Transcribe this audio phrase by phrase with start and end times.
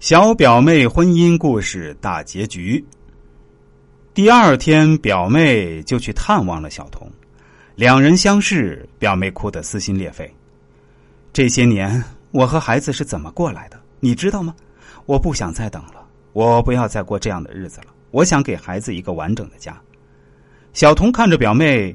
[0.00, 2.82] 小表妹婚姻故事大结局。
[4.14, 7.10] 第二天，表妹就去探望了小童，
[7.74, 10.32] 两人相视，表妹哭得撕心裂肺。
[11.32, 13.80] 这些年，我和孩子是怎么过来的？
[13.98, 14.54] 你知道吗？
[15.04, 17.86] 我不想再等了，我不要再过这样的日子了。
[18.12, 19.76] 我想给孩子一个完整的家。
[20.74, 21.94] 小童看着表妹，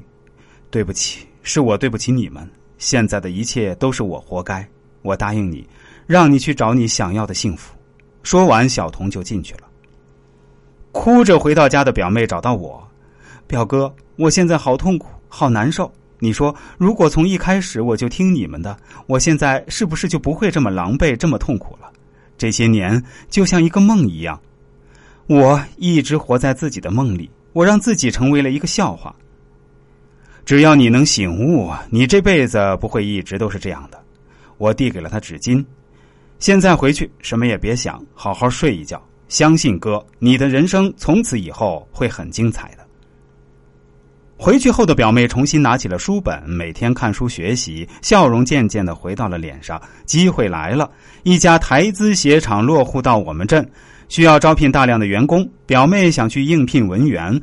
[0.70, 2.46] 对不起，是我对不起你们。
[2.76, 4.66] 现在的一切都是我活该。
[5.00, 5.66] 我答应你，
[6.06, 7.74] 让你去找你想要的幸福。
[8.24, 9.60] 说完，小童就进去了。
[10.90, 12.82] 哭着回到家的表妹找到我，
[13.46, 15.92] 表哥，我现在好痛苦，好难受。
[16.18, 18.74] 你说，如果从一开始我就听你们的，
[19.06, 21.90] 我现在是不是就不会这么狼狈，这么痛苦了？
[22.38, 24.40] 这些年就像一个梦一样，
[25.26, 29.14] 我一直活在自己的梦里，我让自己成为了一个笑话。
[30.46, 34.02] 只要你能醒悟，你这辈子不会一直都是这样的。
[34.56, 35.62] 我递给了他纸巾。
[36.38, 39.02] 现在回去，什么也别想，好好睡一觉。
[39.28, 42.84] 相信哥，你的人生从此以后会很精彩的。
[44.36, 49.80] 回去后的表妹重新拿起了书本，每天看书学习，笑容渐渐的回到了脸上。
[50.04, 50.90] 机会来了，
[51.22, 53.66] 一家台资鞋厂落户到我们镇，
[54.08, 55.48] 需要招聘大量的员工。
[55.64, 57.40] 表妹想去应聘文员，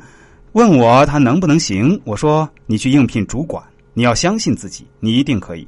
[0.52, 2.00] 问我她能不能行。
[2.04, 3.62] 我说你去应聘主管，
[3.94, 5.66] 你要相信自己，你一定可以。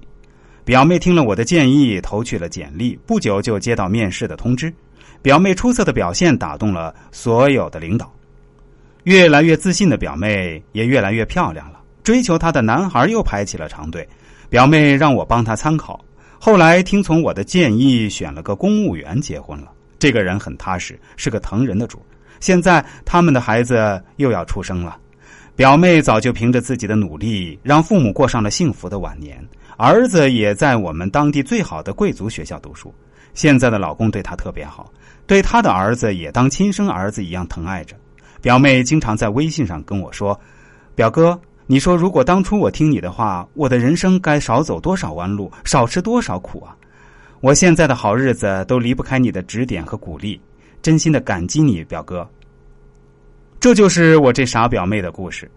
[0.64, 2.98] 表妹听了我的建议，投去了简历。
[3.06, 4.72] 不久就接到面试的通知。
[5.20, 8.10] 表妹出色的表现打动了所有的领导，
[9.04, 11.80] 越来越自信的表妹也越来越漂亮了。
[12.02, 14.08] 追求她的男孩又排起了长队。
[14.48, 16.02] 表妹让我帮她参考，
[16.38, 19.70] 后来听从我的建议，选了个公务员结婚了。
[19.98, 22.00] 这个人很踏实，是个疼人的主。
[22.40, 24.98] 现在他们的孩子又要出生了。
[25.56, 29.41] 表妹早就凭着自己的努力，让父母过上了幸福的晚年。
[29.77, 32.92] 儿子也在我们当地最好的贵族学校读书，
[33.34, 34.92] 现在的老公对她特别好，
[35.28, 37.94] 对她的儿子也当亲生儿子一样疼爱着。
[38.41, 40.38] 表妹经常在微信上跟我说
[40.96, 46.74] ：“表哥，你说如果当初我听你的话，我的人生该少走多少弯路，少吃多少苦啊！
[47.40, 50.40] 我现在的好日子都离不开你的指点和鼓励，
[50.83, 52.28] 真心的感激你，表哥。”
[53.64, 55.51] 这就是我这傻表妹的故事。